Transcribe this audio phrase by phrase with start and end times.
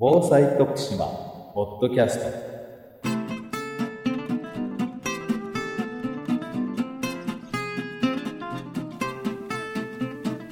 [0.00, 1.06] 防災徳島
[1.54, 2.26] ポッドキャスト。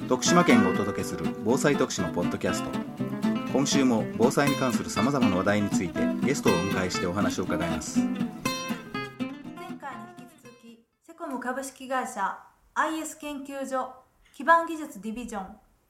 [0.09, 2.69] 徳島県がお届けする防災徳島ポッドキャスト。
[3.53, 7.99] 今週も防災に関するさまざまな話題についてゲストをお迎えしてお話を伺います。
[7.99, 8.19] 前回に
[10.19, 12.37] 引き続きセコム株式会社
[12.75, 13.93] IS 研究所
[14.35, 15.45] 基盤技術ディビジョン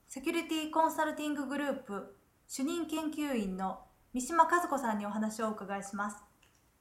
[0.07, 2.16] セキュリティコンサルティンググループ
[2.49, 3.77] 主任研究員の
[4.13, 6.15] 三島和子さんにお話をお伺いします。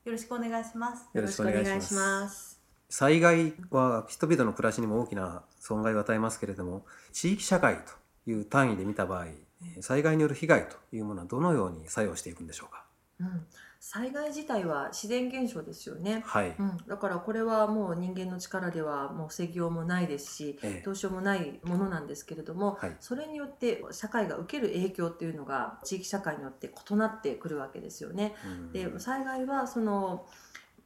[0.04, 1.08] よろしくお願いします。
[1.12, 2.50] よろしくお願いします。
[2.52, 2.60] す。
[2.88, 7.78] 災害は人々の暮らしにも大きな損害を与えますけれども地域社会
[8.24, 12.84] という単位で見た場合えー災害による被害というものはどのように作用していくんでしょうか？
[13.18, 13.46] うん、
[13.88, 16.24] 災害自体は自然現象ですよね。
[16.26, 20.82] はい、うん、だからこれはもう人間の力ではもう防ぎようもないですし、ええ。
[20.84, 22.96] どうしようもないものなんですけれども、はい。
[22.98, 28.34] それによって社会が受ける影響っていうのが地域社会によって異なってくるわけですよね。
[28.44, 28.72] うん。
[28.72, 30.26] で災害はその、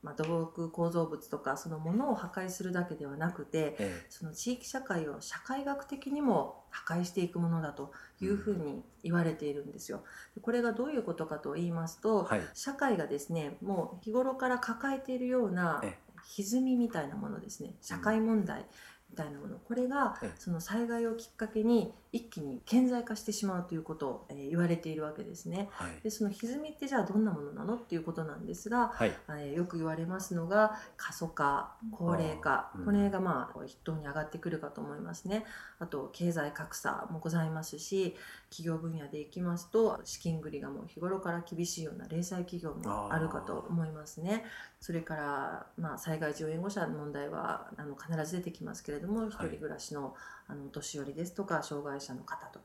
[0.03, 10.03] まあ、土木構造物とかそのものを破壊するだけではなくてえその地域社会を社会学的にも破壊していくものだというふうに言われているんですよ。
[10.35, 12.49] でこれがどういうことかと言いますと、えはい。
[12.55, 15.99] 社会がですねもう日頃から抱えているようなえ。
[16.37, 17.75] 歪みみたいなものですね。
[17.83, 18.67] 社会問題
[19.11, 19.59] みたいなもの。
[19.59, 20.33] これがええ。
[20.39, 25.69] その災害をきっかけに一気に顕在化してしまうということを、えー言われているわけですね。
[25.71, 26.01] はい。
[26.03, 29.13] でその歪みってじゃあどんなものなのっていうことなんですが、はい。
[29.29, 32.73] えーよく言われますのが過疎化高齢化。
[32.77, 32.85] うん。
[32.85, 35.45] これがまあ筆頭に上がってくるかと思いますね。
[35.79, 38.17] あと経済格差もございますし
[38.51, 44.45] 企業分野でいきますと資金繰りがもう日頃から厳しいような零細企業もあるかと思いますね。
[44.81, 50.15] それから、まあ、災害時援護者の問題はあの必ず出てきますけれども一人暮らしの
[50.49, 52.61] あのお年寄りですとか障害者の方と。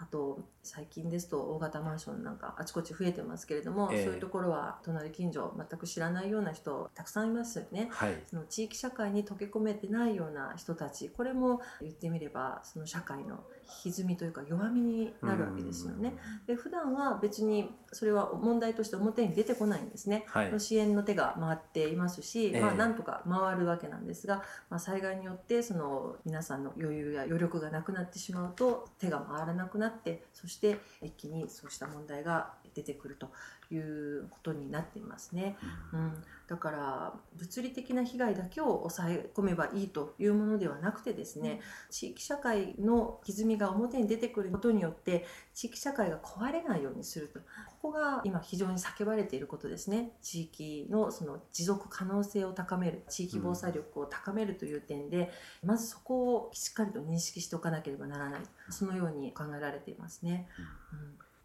[0.00, 4.04] あと最近ですと大型マンションなんかあちこち増えてますけれども、ええ。
[4.04, 7.88] そういうところは隣近所全く知らないような人たくさんいますよね。
[7.90, 8.14] はい。
[8.28, 16.14] その地域社会に溶け込めてないような人たちこれも言ってみればその社会の歪みというか弱みになるわけですよね。
[16.46, 20.24] で普段は別にそれは問題として表に出てこないんですね。
[20.28, 33.30] はい支援の手が回っていますし、まあ、ええなんとか回るわけなんですが、まあ、災害によってその皆さんの余裕や余力がなくなってしまうと手が回らなくなってそして一気にそうした問題が出てくると
[33.70, 35.56] いうことになっていますね。
[35.92, 47.40] うん、だから物理的な被害だけを抑え込めばいいというものではなくてですね、地域社会の歪みが表に出てくることによって地域社会が壊れないようにすると。
[47.80, 50.12] ここが今非常に叫ばれていることですね。
[50.22, 55.30] 地域のその持続可能性を高める地域防災力を高めるという点で、
[55.64, 58.40] まずそこをしっかりと認識しておかなければならない。
[58.70, 60.48] そのように考えられていますね。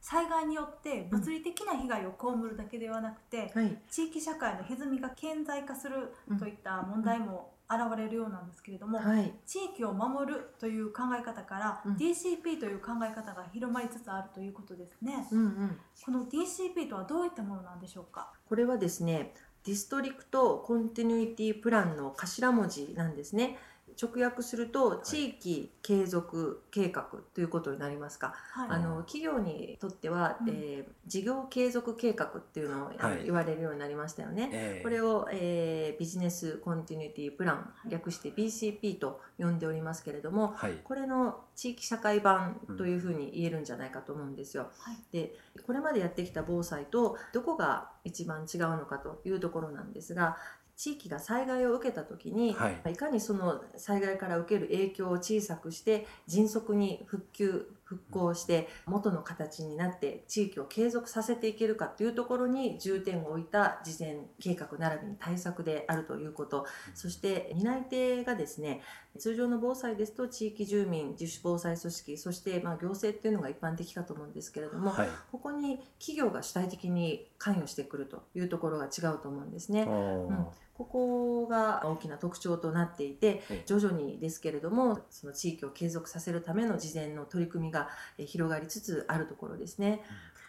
[0.03, 3.63] 災害によって物理的な被害を被るだけではなくて、うん。
[3.63, 3.81] はい。
[3.89, 9.33] 地域社会の歪みが顕在化するといった問題も現れるようなんですけれども、はい。
[9.47, 11.93] 地域を守るという考え方から、うん。
[11.95, 15.25] DCP という考え方が広まりつつあるということですね。
[15.31, 15.77] うんうん。
[16.03, 18.33] この DCP とはどういったものなんでしょうか？
[18.49, 19.33] これはですね
[19.66, 23.57] district continuity plan の頭文字なんですね
[24.01, 28.69] 直訳すると地域継続計画ということになりますか、はい。
[28.69, 30.49] あの企業にとっては、うん。
[30.49, 32.91] えー事業継続計画っていうのを、
[33.23, 34.49] 言われるようになりましたよね。
[34.53, 34.83] ええ。
[34.83, 40.79] これを、えー business continuity plan 略して BCP と呼んでおりますけれどもはい。
[40.83, 44.71] これの地域社会版というふうに言えるんじゃないかと思うんですよ。
[44.79, 44.97] はい。
[45.11, 50.37] でこれまでやってきた防災とどこが一番違うのかというところなんですが
[50.83, 52.91] 地域が災害を受けた時に、はい。
[52.91, 66.66] いかにその災害から受ける影響を小さくして迅速に復旧復興して元の形になって地域を継続させていけるかというところに重点を置いた事前計画並びに対策であるということ。
[66.94, 68.81] そして担い手がですね
[69.17, 75.07] 通常の防災ですと地域住民自主防災組織そしてまあ行政っていうのが一般的かと思うんですけれども、はい。
[75.31, 79.83] ここに企業が主体的に関与してくるというところが違うと思うんですね。
[79.83, 83.63] うんここが大きな特徴となっていてええ。
[83.65, 90.01] 徐々にですけれどもその地域を継続させるための事前の取り組みがえ広がりつつあるところですね。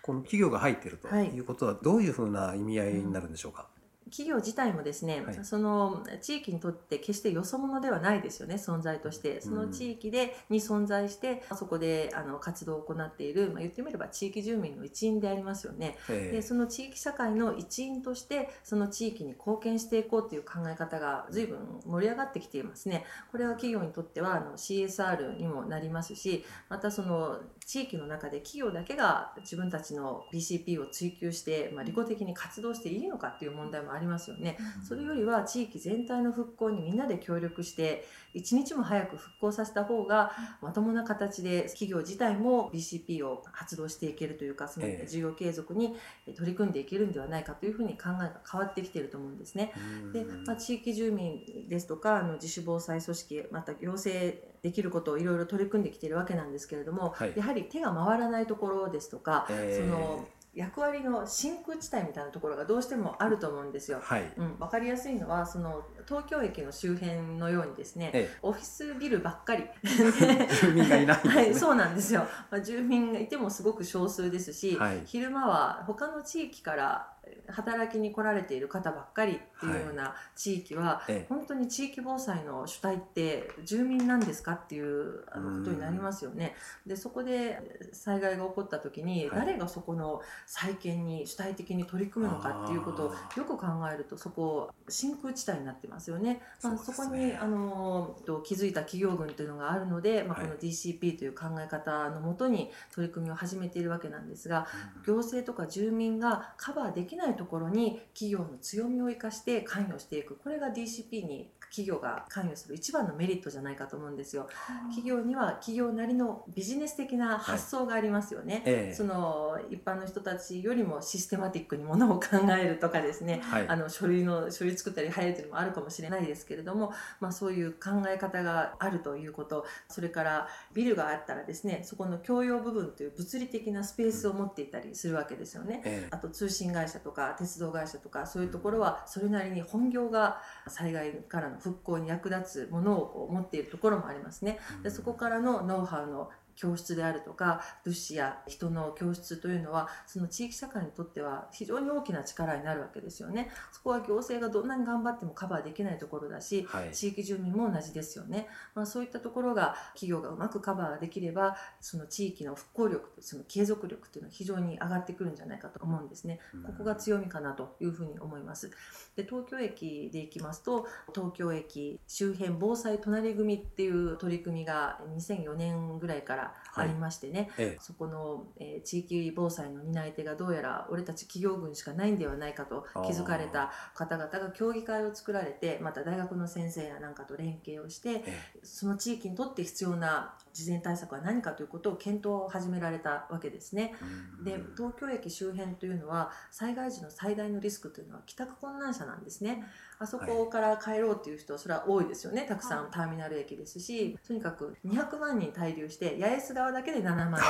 [0.02, 3.68] この企業が入っているとはいいうことはどういうふうな意味合いになるんでしょうか、
[4.14, 5.38] 企業自体もですね、はい。
[5.43, 9.40] その地域にとって決してよそ者ではないですよね存在として。
[9.40, 15.99] その地域でに存在してそこであの活動を行っている、まあ、言ってみれば地域住民の一員でありますよね。
[16.08, 23.05] えでその地域社会の一員としてその地域に貢献していこうという考え方が随分盛り上がってきていますね。
[23.32, 34.58] これは企業にとってはあの CSR にもなりますしまたその地域の中で企業だけが自分たちの BCP を追求して、まあ、利己的に活動していいのかっていう問題もありますよね。
[34.82, 45.96] それよりは地域全体の復興にみんなで協力して一日も早く復興させた方がまともな形で企業自体も BCP を発動していけるというかそのええ事業継続に
[46.36, 49.72] 取り組んでいけるんではないかというふうに考えが変わってきていると思うんですね。
[50.12, 57.34] で、まあ、地域住民ですとかあの自主防災組織また行政できることをいろいろ取り組んできているわけなんですけれども、はい。
[57.36, 59.76] やはり手が回らないところですとか、ええ。
[59.76, 64.00] その役割の真空地帯みたいなところがどうしてもあると思うんですよ。
[64.02, 64.32] はい。
[64.36, 69.64] うん、分かりやすいのはその東京駅の周辺のようにですね、えオフィスビルばっかり。
[69.82, 69.88] え
[70.62, 75.02] 住民がいないね、はい、そうなんですよ、まあ、住民がいてもすごく少数ですし、はい。
[75.04, 77.13] 昼間は他の地域から
[77.48, 81.26] 働きに来られている方ばっかりっていうような地域は、ええ。
[81.28, 86.54] 本当に地域防災の主体って住民なんですかっていうあのことになりますよね。
[86.86, 89.46] でそこで災害が起こった時に、はい。
[89.46, 96.40] 誰がそこの再建に主体的に取り組むのかっていうことをよく考えるとそこ真空地帯になってますよね。
[96.62, 96.96] まあ、そね。
[97.10, 100.48] こにあのと気づいた企業群というのがあるので、まあ、はい。
[100.48, 104.66] この DCP という考え方のもとに取り組みを始めているわけなんですが
[105.06, 110.37] 行政とか住民がカバーできないところに企業の強みを生かして関与していく。
[110.37, 114.46] これが DCP に企業が関与する一番のメリットじゃないかと思うんですよ。
[114.90, 118.62] 企業には企業なりのビジネス的な発想がありますよね。
[118.64, 118.94] ええ。
[118.94, 122.26] その一般の人たちよりもシステマティックにものを考
[122.56, 123.68] えるとかですね、はい。
[123.68, 129.66] あの書類の書類作ったり早いというのもあるかもしれないですけれども、まあ、そういう考え方があるということ。
[129.88, 135.82] それからビルがあったらですねそこの共用部分という物理的なスペースを持っていたりするわけですよね。
[135.84, 136.08] ええ。
[136.12, 144.58] あと通信会社とか鉄道会社とかそういうところはそれなりに本業が災害からの復興に役立つものをこう持っているところもありますね。
[144.82, 153.50] でそこからのノウハウの教室であるとか物資や人の教室というのはその地域社会にとっては非常に大きな力になるわけですよね。
[153.72, 156.92] そこは行政がどんなに頑張ってもカバーできないところだしはい。
[156.92, 166.40] 地域住民も同じですよね、まあ、そういったところが企業がうまくカバーできればその地域の復興力その継続力っていうのは非常に上がってくるんじゃないかと思うんですね。
[166.66, 168.70] ここが強みかなというふうに思います。
[169.16, 176.44] で東京駅で行きますと東京駅周辺防災隣組っていう取り組みが2004年ぐらいから
[176.75, 177.79] ありましてね、ええ。
[177.81, 193.94] そこの、えー地域防災の担い手がどうやら俺たち企業群しかないんではないかと気づかれた方々が協議会を作られてまた大学の先生やなんかと連携をしてえその地域にとって必要な事前対策は何かということを検討を始められたわけですね。
[194.43, 199.64] えで東京駅周辺というのは災害時の最大のリスクというのは帰宅困難者なんですね。
[199.99, 202.46] あそこから帰ろうっていう人はそれは多いですよね。
[202.49, 207.40] たくさんターミナル駅ですしとにかく200万人滞留して八重洲側だけで7万人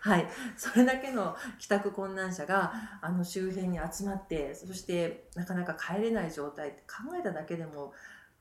[0.00, 0.26] はい。
[0.56, 7.92] それだけの帰宅困難者があの周辺に集まってそしてなかなか帰れない状態って考えただけでも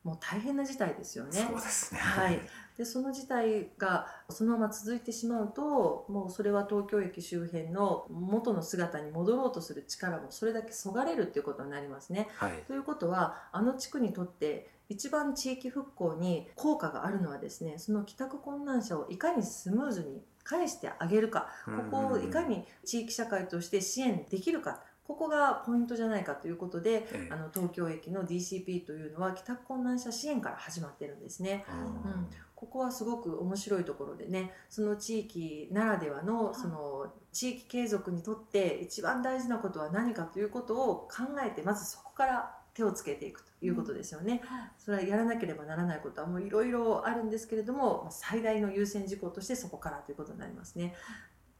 [0.04, 1.32] もう大変な事態ですよね。
[1.32, 2.00] そうですね。
[2.00, 2.40] はい、
[2.78, 12.28] でその事態がそのまま続いてしまうともうそれは東京駅周辺の元の姿に戻ろうとする力もそれだけそがれるっていうことになりますね。
[12.36, 12.52] はい。
[12.68, 21.48] ということはあの地区にとって一番地域復興に効果があるのはですねその帰宅困難者をいかにスムーズに返してあげるか。
[21.66, 31.66] ここをいかに地域社会として支援できるかここがポイントじゃないかということでええあの東京駅の DCP というのは帰宅困難者支援から始まってるんですね。
[31.70, 32.28] うん
[32.64, 44.42] ここはすごく面白いところでねその地域ならではのその地域継続にとって一番大事なことは何かということを考えてまずそこから手をつけていくということですよね。
[44.78, 50.96] それはやらなければならないことはもういろいろあるんですけれども最大の優先事項としてそこからということになりますね。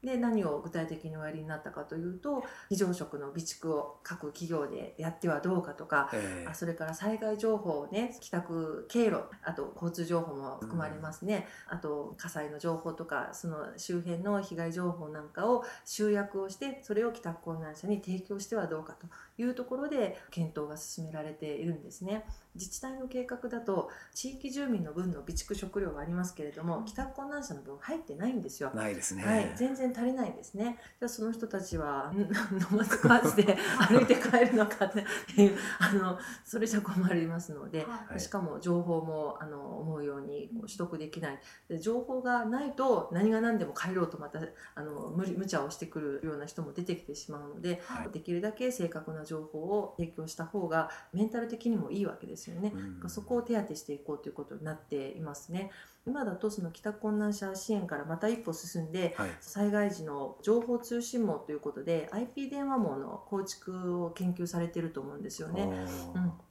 [0.04, 6.48] で何を具体的におやりになったかというと非常食の備蓄を各企業でやってはどうかとかええ。
[6.48, 19.06] あそれから災害情報ね帰宅経路あと交通情報も含まれますね、あと火災の情報とかその周辺の被害情報なんかを集約をしてそれを帰宅困難者に提供してはどうかと
[19.38, 22.24] いうところで検討が進められているんですね。
[22.54, 28.70] 自治体の計画だと地域住民の分の備蓄食料がありますけれども帰宅困難者の分入ってないんですよ。
[28.74, 29.24] ないですね。
[29.24, 30.78] はい、全然足りないんですね。
[31.00, 32.28] じゃあその人たちはん 飲
[32.70, 33.56] まず食わずで
[33.88, 35.00] 歩いて帰るのかって
[35.42, 38.20] いうあのそれじゃ困りますので、はい。
[38.20, 41.40] しかも情報もあの思うようにこう取得できない。
[41.68, 44.38] で情報がないと何が何でも帰ろうとまた
[44.76, 48.10] あの無理無茶をしてくるような人も出てきてしまうので、はい。
[48.10, 52.72] できるだけ正確な情報を提供した方がメンタル的にもいいわけですよね。
[53.02, 55.70] うんそこを手当てしていこうということになっていますね。
[56.06, 59.30] 今だとその帰宅困難者支援からまた一歩進んではい。
[59.40, 65.86] 災害時の情報通信網ということで IP 電話網の構築を研究されていると思うんですよね。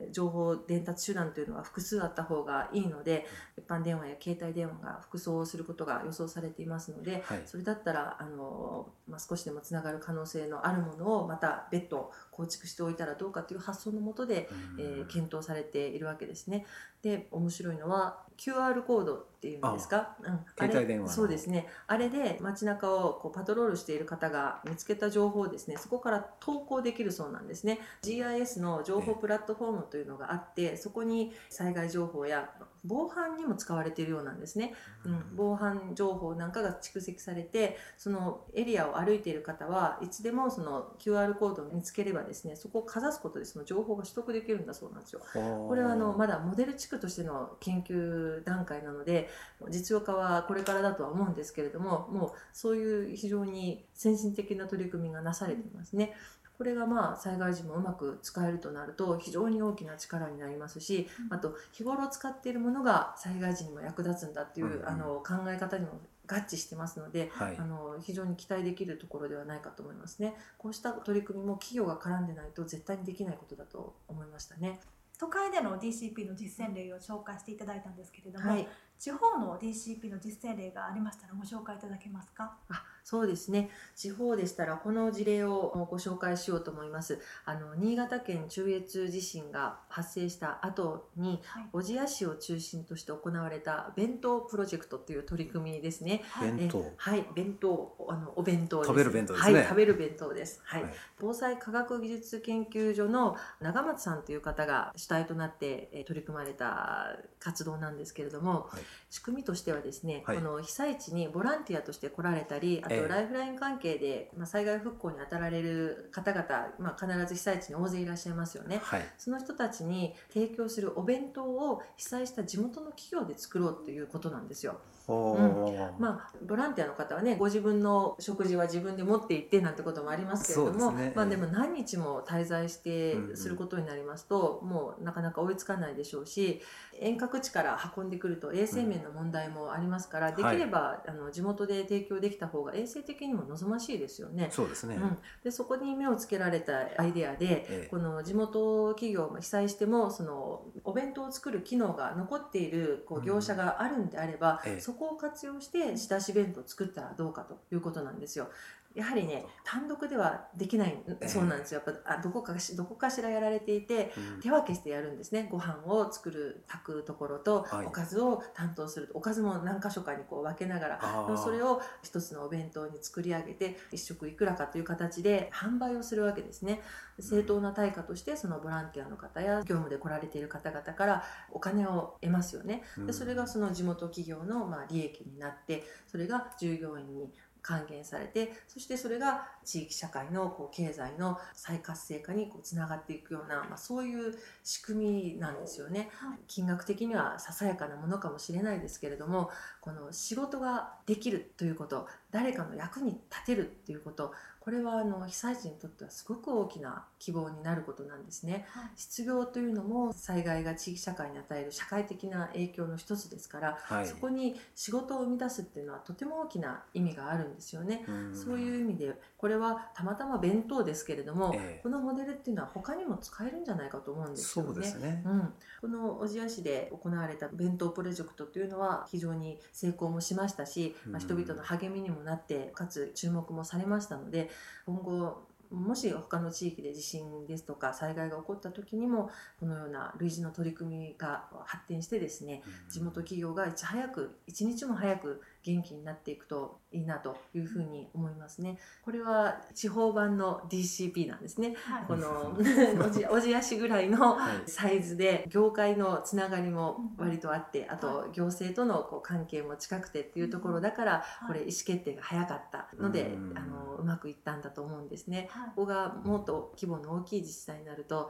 [0.02, 7.42] うん、情報伝達手段というのは複数あった方がいいので一般電話や携帯電話が複装することが予想されていますのではい。
[7.46, 16.66] それだったらあの、まあ、少しでもつながる可能性のあるものをまた別途構築しておいたらどうかという発想のもとで、えー検討されているわけですね。
[17.02, 21.14] で面白いのは QR コードっていうんですか、うん、あれ携帯電話の。
[21.14, 21.68] そうですね。
[21.88, 27.80] あれで街中をこうパトロールしている方が見つけた情報をですねそこから投稿できるそうなんですね。
[28.04, 32.50] GIS の情報プラットフォームというのがあってそこに災害情報や
[32.86, 34.74] 防犯にも使われているようなんですね、
[35.06, 45.22] うん、防犯情報なんかが蓄積されてそのエリアを歩いている方はいつでもその QR コードを見つければですねそこをかざすことでその情報が取得できるんだそうなんですよ。
[45.34, 49.30] ここれはあのまだモデル地区としての研究段階なので
[49.70, 56.14] 実用化はこれからだとは思うんですけれどももうそういう非常に先進的な取り組みがなされていますね。
[56.58, 70.36] これがまあ災害時もうまく使えるとなると非常に大きな力になりますしあと日頃使っているものが災害時にも役立つんだっていう、あの考え方にも合致してますのではいあの非常に期待できるところではないかと思いますね。
[70.58, 74.80] こうした取り組みも企業が絡んでないと絶対にできないことだと思いましたね。
[75.20, 78.68] 都会での DCP の実践例を紹介していただいたんですけれども、はい、
[79.00, 82.56] 地方の DCP の実践例がありましたらご紹介いただけますか？
[82.70, 83.70] あそうですね。
[83.96, 87.20] 地方でしたらこの事例をご紹介しようと思います。
[87.44, 91.68] あの新潟県中越地震が発生した後にはい。
[91.74, 96.24] 小千谷市を中心として行われた弁当プロジェクトという取り組みですね。
[96.42, 96.80] 弁当。
[96.80, 98.88] えはい弁当あのお弁当です。
[98.88, 99.54] 食べる弁当ですね。
[99.56, 100.62] はい食べる弁当です。
[100.64, 100.94] はい、はい。
[101.20, 110.38] 防災科学技術研究所の長松さんという方が主体となってえー取り組まれた活動なんですけれども、はい仕組みとしてはですね、はい。
[110.38, 113.02] この被災地にボランティアとして来られたりあええ。
[113.02, 116.44] とライフライン関係で、まあ、災害復興に当たられる方々、
[116.80, 118.80] まあ、必ず被災地に大勢いらっしゃいますよね。
[118.84, 119.02] はい。
[119.18, 124.80] その人たちに提供するお弁当を被災した地元の企業で作ろうということなんですよ。
[125.08, 126.00] おー。
[126.00, 131.12] まあ、ボランティアの方はねご自分の食事は自分で持って行ってなんてこともありますけれども、ね。
[131.14, 133.38] まあ、でも何日も滞在してうんうん。
[133.38, 136.62] することになりますと、もうなかなか追いつかないでしょうし
[137.00, 144.48] 遠隔地から運んでくると衛生面の問題もありますから、できれば、あの地元で提供できた方が衛生的にも望ましいですよね。
[144.52, 147.88] そうですね、うん、でそこに目をつけられたアイデアで、ええ。
[147.92, 153.26] この地元企業も被災してもそのお弁当を作る機能が残っているこううん。
[153.26, 154.82] 業者があるんであれば、ええ。
[154.82, 158.50] そこを活用して仕出し弁当を作ったらどうかということなんですよ。
[158.96, 161.82] やはりね単独ではできない、えそうなんですよ。
[161.86, 164.42] やっぱあどこかしどこかしらやられていてうん。
[164.42, 165.48] 手分けしてやるんですね。
[165.50, 167.86] ご飯を作る炊くところと、はい。
[167.86, 176.82] おかずを担当するおかずも何箇所かにこう分けながらそれを一つのお弁当に作り上げて一食いくらかという形で販売をするわけですね。
[177.20, 182.84] 正当な対価としてそのボランティアの方や業務で来られている方々からお金を得ますよね。
[182.98, 183.06] うん。
[183.08, 187.32] でそれがその地元企業のまあ利益になってそれが従業員に
[187.64, 196.10] 還元されてそしてそれが地域社会のこう経済の再活性化にこうつながっていくような、まあ、そういう仕組みなんですよね。
[196.14, 208.66] はい金額的にはささやかなものかもしれないですけれどもこの仕事ができるということ誰かの役に立てるっていうことこれはあの被災地にとってはすごく大きな希望になることなんですね。
[208.70, 218.06] はい失業というのも災害が地域社会に与える社会的な影響の一つですから、はいそこに仕事を生み出すっていうのはとても大きな意味があるんですよね。
[218.08, 224.74] うんそういう意味でこれはたまたま弁当ですけれども、ええこのモデルっていうのは他にも使えるんじゃないかと思うんですよね。
[224.74, 234.50] そうですね、うん、この小千谷市で行われた弁当プロジェクトというのは非常に成功もしましたし、まあ、うん人々の励みにもなってかつ注目もされましたので
[234.86, 248.78] 今後もし他の地域で地震ですとか災害が起こった時にもこのような類似の取り組みが発展してですね地元企業がいち早く一日も早く元気になっていくといいなというふうに思いますね。
[249.04, 251.76] これは地方版の DCP なんですね。
[251.86, 252.06] はい。
[252.06, 252.54] この
[253.06, 254.70] おじおじ足ぐらいのはい。
[254.70, 261.48] サイズで業界のつながりも割とあってあと行政とのこう関係も近くてっていうところだからい。
[261.48, 265.48] これ意思決定が早かったのでうんあのうまくいったんだと思うんですね。
[265.52, 265.70] はい。
[265.70, 268.30] ここがもっと規模の大きい自治体になると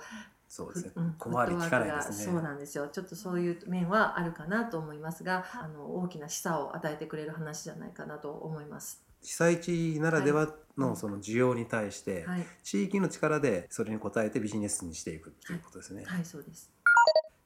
[0.55, 0.91] そうですね。
[0.95, 2.25] うん小回り効かないですね。
[2.25, 2.87] そうなんですよ。
[2.87, 9.03] ちょっとそういう面はあるかなと思いますがはいあの大きな示唆を与えてくれる話じゃないかなと思います。
[9.23, 10.79] 被災地ならでははい。
[10.79, 16.03] のその需要に対してはい、地域の力でそれに応えてビジネスにしていくということですね。
[16.05, 16.69] はい、そうです。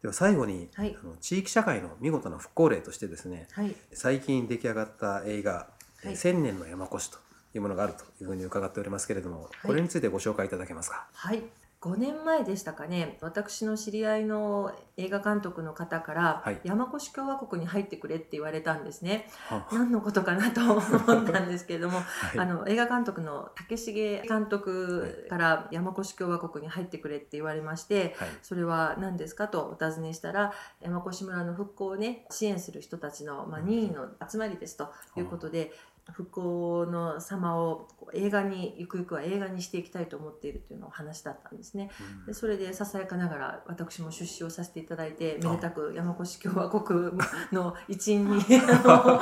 [0.01, 0.97] では最後に、はい。
[1.01, 5.69] あの地域社会の見事な復興例としてですねはい、最近出来上がった映画
[6.03, 6.17] 「はい。
[6.17, 7.19] 千年の山越し」と
[7.53, 11.07] いうものがあるというふうに伺っておりますけれども、これについてご紹介いただけますか？
[11.13, 11.41] はい。
[11.79, 13.19] 5年前でしたかね。
[13.21, 16.59] 私の知り合いの映画監督の方から、はい。
[16.63, 19.29] 山越共和国に入ってくれって言われたんですね。
[19.47, 22.03] は何のことかなと思ったんですけれどもは
[22.35, 22.39] い。
[22.39, 28.29] あの映画監督の竹重監督から山越共和国に入ってくれって言われましてはい。
[28.41, 35.71] それは何ですかとお尋ねしたら山越村の復興をね支援する人たちの、まあ、任意の集まりですということで、
[36.13, 41.89] 復興の様を映画にゆくゆくは映画にしていきたいと思っているというのを話だったんですね。
[42.25, 47.11] でそれでささやかながら私も出資をさせていただいてめでたく山越共和国
[47.51, 49.21] の一員に あの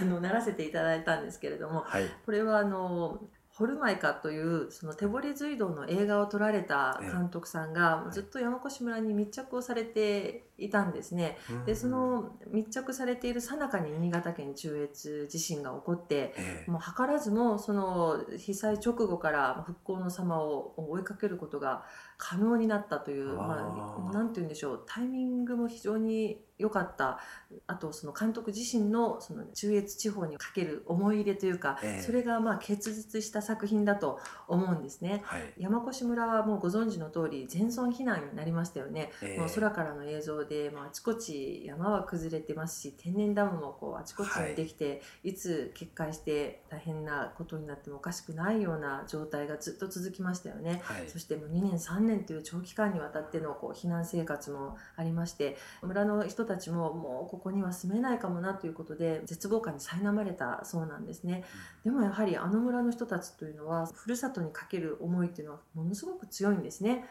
[0.00, 2.08] あのならせていただいたんですけれどもはい。
[2.24, 3.20] これはあの
[3.56, 11.38] ホルマイカというその手掘り隧道の映画を撮られた監督さんがえずっと山越村に密着をされていたんですね。
[11.64, 16.70] でその密着されている最中に新潟県中越地震が起こってええ。
[16.70, 21.84] もう図らずもその被災直後から復興の様を追いかけることが
[22.18, 24.82] 可能になったというまあ、なんて言うんでしょう。
[24.84, 27.18] タイミングも非常に良かった
[27.66, 35.22] あとその監督自身のその中越地方にかける思い入れというか、ええそれがまあ結実した作品だと思うんですね。
[35.24, 39.10] はい山越村はもうご存知の通り全村避難になりましたよね。
[39.22, 50.82] ええもう空からの映像で、まあ、あちこち山は崩れてますし天然ダムもこうあちこちにできて、い、つ決壊して大変なことになってもおかしくないような状態がずっと続きましたよね。
[50.84, 61.44] はいそしてもう2年3年という長期間にわたってのこう避難生活もありまして村の人たちももうここには住めないかもなということで絶望感に苛まれたそうなんですね。
[61.84, 67.04] でもやはりあの村の人たちというのはふるさとにかける思いっていうのはものすごく強いんですね。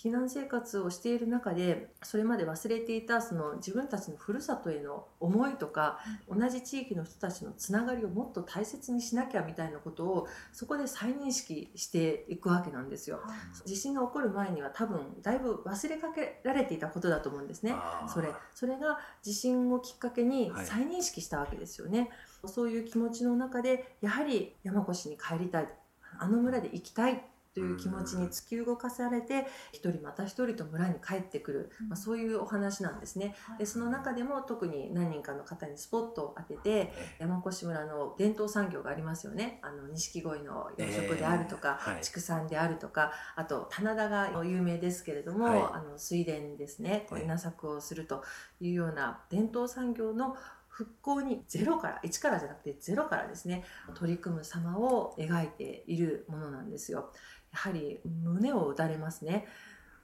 [0.00, 13.20] 避難生活をしている中でそれまで忘れていたその自分たちのふるさとへの思いとか同じ地域の人たちのつながりをもっと大切にしなきゃみたいなことをそこで再認識していくわけなんですよ。
[13.66, 17.74] 地震が起こる前には多分だいぶ忘れかけられていたことだと思うんですね。
[18.06, 18.28] それ。
[18.54, 20.66] それが地震をきっかけにはい。
[20.66, 22.10] 再認識したわけですよね、
[22.44, 25.68] そういう気持ちの中でやはり山越に帰りたい。
[26.20, 27.22] あの村で生きたい
[27.58, 33.34] という気持ちに突き動かされて一人また一人と村に帰ってくる、まあ、そういうお話なんですね。
[33.58, 39.58] でその中でも特に何人かの方にスポットを当てて山越村の伝統産業がありますよね。
[39.62, 42.04] あの錦鯉の養殖であるとか、えーはい。
[42.04, 45.58] 畜産であるとかあと棚田が有名ですけれども、はい。
[45.58, 47.06] あの水田ですね。
[47.08, 48.22] こうええ稲作をすると
[48.60, 50.36] いうような伝統産業の
[50.78, 53.64] 復興にゼロから1からじゃなくてゼロからですね
[53.96, 57.10] 取り組む様を描いているものなんですよ。
[57.64, 59.46] やはり胸を打たれますね。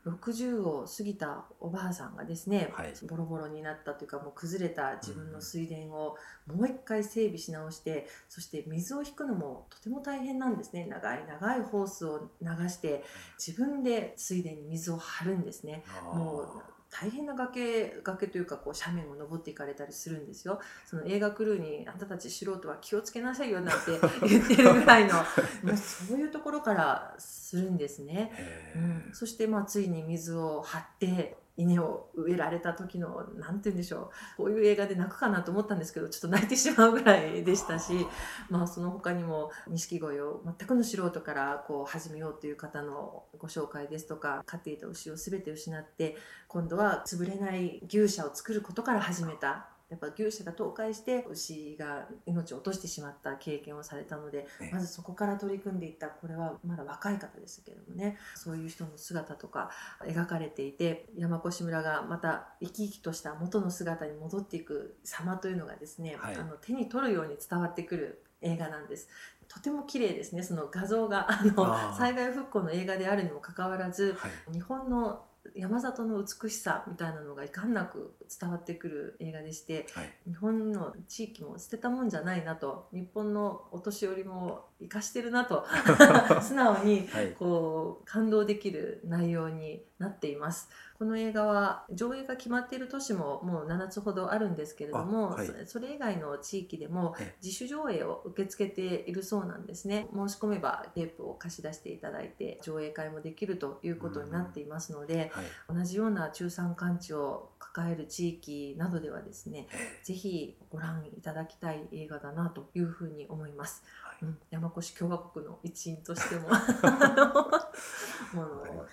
[0.07, 2.93] 60を過ぎたおばあさんがですね、はい。
[3.09, 10.87] ボロボロになったというかもう崩れた自分の水田をもう一回整備し直してそして水を引くのもとても大変なんですね。
[10.87, 13.03] 長い長いホースを流して
[13.39, 15.85] 自分で水田に水を張るんですね。
[16.13, 20.61] もう大変な崖崖というかこう斜面を登っていかれたりするんですよ。
[20.87, 28.31] その映画クルーに「あんたたち素人は気をつけなさいよ」なんて 言ってるぐらいのもうそういうところからするんですね。
[28.37, 38.07] えうん、そしてまあついに水を張って稲を植えられた時のなんて言うんでしょうこういう映画で泣くかなと思ったんですけどちょっと泣いてしまうぐらいでしたし、
[38.51, 46.17] まあ、その他にも錦鯉を全くの素人からこう始めようという方のご紹介ですとか飼っていた牛を全て失って
[46.49, 49.74] 今度は潰れない牛舎を作ることから始めた。
[49.91, 54.71] やっぱ牛舎が倒壊して牛が命を落としてしまった経験をされたのでええ。
[54.73, 58.17] まずそこから取り組んでいったこれはまだ若い方ですけどもね。
[58.35, 59.71] そういう人の姿とか
[60.05, 66.35] 描かれていて山越村がまた生き生きとした元の姿に戻っていく様というのがですね、はい。
[66.35, 69.09] あの手に取るように伝わってくる映画なんです。
[69.49, 70.43] とても綺麗ですね。
[70.43, 74.53] その画像があの災害復興の映画であるにもかかわらずはい。
[74.53, 85.67] 日本の山里の美しさみたいなのがいかんなく伝わってくる映画でしてはい日本の地域も捨てたもんじゃないなと日本のお年寄りも生かしてるなと
[86.43, 90.69] 素直にはいこう感動できる内容になっています。
[91.05, 95.47] この映画は上映が決まっている都市ももう7つほどあるんですけれども、あはい。
[95.47, 100.07] そそれ以外の地域でもえ自主上映を受け付けているそうなんですね。
[100.15, 109.67] 申し込めばテープを貸し出していただいて上映会もできるということになっていますので、はい同じような中山間地を抱える地域などではですね
[110.05, 113.83] ぜひご覧いただきたい映画だなというふうに思います。
[114.03, 114.17] はい。
[114.23, 116.49] うん、山越共和国の一員としても
[118.33, 118.89] もう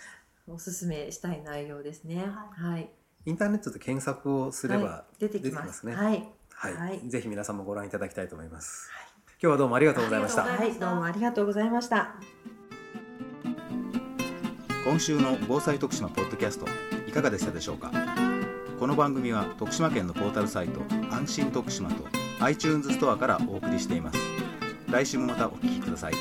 [0.47, 2.25] おすすめしたい内容ですね。
[2.57, 2.89] はい、
[3.25, 5.19] インターネットで検索をすれば、はい。
[5.19, 5.85] 出てきます。
[5.85, 5.95] ね。
[5.95, 6.73] はい、はい。
[6.73, 7.09] はい。
[7.09, 8.89] ぜひ皆さんもご覧いただきたいと思います、
[9.41, 10.43] 今日はどうもありがとうございました。
[10.43, 12.15] はい、どうもありがとうございました。
[14.83, 16.65] 今週の防災徳島ポッドキャスト
[17.07, 17.91] いかがでしたでしょうか？
[18.79, 22.03] この番組は徳島県のポータルサイト安心徳島と
[22.39, 24.17] iTunes ストアからお送りしています。
[24.89, 26.13] 来週もまたお聞きください